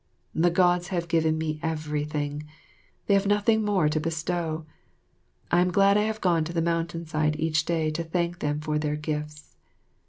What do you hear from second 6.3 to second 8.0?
to the mountain side each day